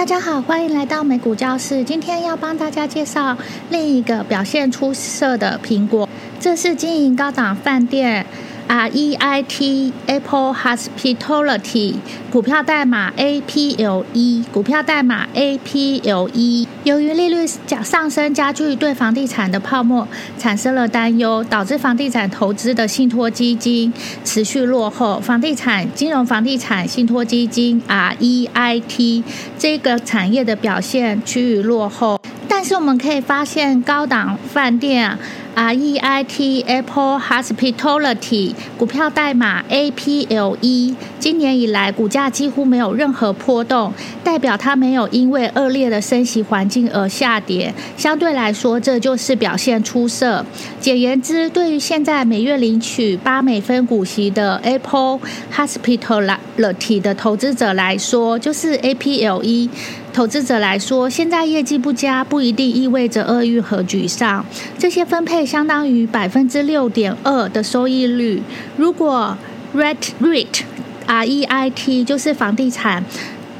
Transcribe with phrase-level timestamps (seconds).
[0.00, 1.84] 大家好，欢迎来到美股教室。
[1.84, 3.36] 今天要帮大家介绍
[3.68, 6.08] 另一个表现出色的苹果，
[6.40, 8.24] 这是经营高档饭店。
[8.70, 11.94] REIT Apple Hospitality
[12.30, 16.66] 股票代码 APLE，股票代码 APLE。
[16.84, 20.06] 由于利率加上升，加剧对房地产的泡沫
[20.38, 23.92] 产生了担忧，导致房地产投资的信托基金
[24.24, 25.18] 持续落后。
[25.18, 29.24] 房地产金融房地产信托基金 REIT
[29.58, 35.18] 这个产业的表现趋于落后，但是我们可以发现高档饭店。
[35.56, 43.92] REIT Apple Hospitality 股票代码 APLE，今年以来股价几乎没有任何波动，
[44.24, 47.74] 代表它没有因为恶劣的升息环境而下跌。
[47.96, 50.44] 相对来说，这就是表现出色。
[50.80, 55.20] 简言之，对于现在每月领取八美分股息的 Apple
[55.54, 59.68] Hospitality 的投资者来说，就是 APLE。
[60.12, 64.44] 投资者来说，现在业绩不佳不一定意味着厄运和沮丧。
[64.78, 68.42] 这些分配相当于百分之六点二的收益率。
[68.76, 69.36] 如果
[69.74, 70.62] REIT REIT
[71.06, 73.04] R E I T 就是房地产，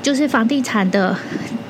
[0.03, 1.17] 就是房地产的。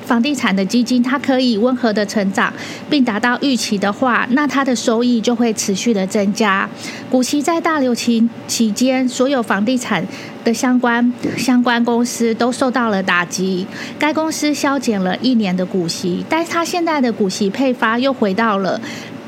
[0.05, 2.51] 房地产的基金，它可以温和的成长，
[2.89, 6.69] 并达到预期的话，那它的收益就会持续的增加。
[7.09, 10.05] 股息在大流行期间，所有房地产
[10.43, 13.65] 的相关相关公司都受到了打击，
[13.97, 18.81] 该公司削减了一年的股息，但是它现在的股息配发又回到了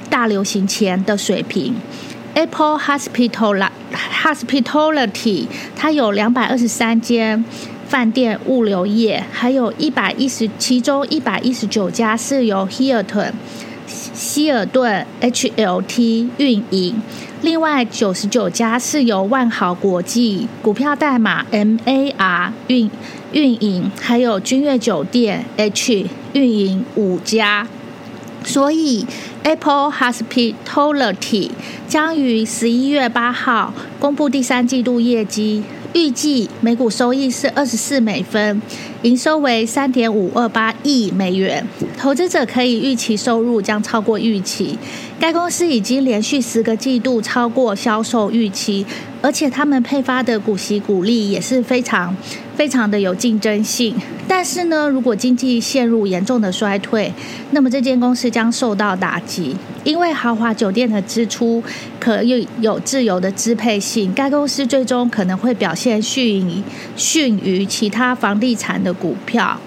[0.10, 1.76] 大流行前的水平。
[2.34, 3.70] Apple Hospital
[4.24, 7.46] Hospitality 它有两百二十三间。
[7.88, 13.34] 饭店、物流业，还有一百一十，其中一百一十九家是由希尔顿、
[13.88, 17.02] 希尔顿 HLT 运营，
[17.42, 22.90] 另外九十九家是由万豪国际股票代码 MAR 运
[23.32, 27.68] 运营，还有君悦酒店 H 运营五家。
[28.46, 29.06] 所以
[29.44, 31.52] ，Apple Hospitality
[31.88, 35.64] 将于十一月八号公布第三季度业绩。
[35.94, 38.60] 预计每股收益是二十四美分，
[39.04, 41.64] 营收为三点五二八亿美元，
[41.96, 44.78] 投资者可以预期收入将超过预期。
[45.20, 48.84] 该公司已经连续十个季度超过销售预期，
[49.24, 52.14] 而且他们配发的股息股利也是非常
[52.58, 53.96] 非常的有竞争性。
[54.28, 57.14] 但是呢，如果经济陷入严重的衰退，
[57.52, 59.56] 那么这间公司将受到打击。
[59.86, 61.64] 因为豪华酒店的支出
[62.00, 66.62] 可以有自由的支配性，该公司最终可能会表现逊于
[66.98, 69.58] 逊于其他房地产的股票。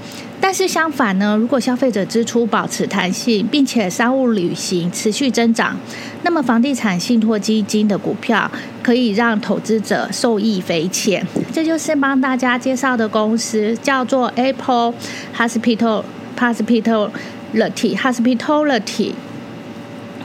[0.49, 5.77] 但是相反呢，如果消费者支出保持弹性，并且商务旅行持续增长，
[6.23, 8.49] 那么房地产信托基金的股票
[8.81, 11.27] 可以让投资者受益匪浅。
[11.53, 14.95] 这就是帮大家介绍的公司，叫做 Apple
[15.37, 16.05] Hospital
[16.39, 19.15] Hospitality Hospitality。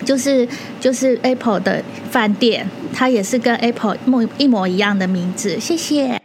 [0.05, 0.47] 就是
[0.79, 5.59] 就是 Apple 的饭店，它也是跟 Apple 一模一模一样的名字。
[5.59, 6.20] 谢谢。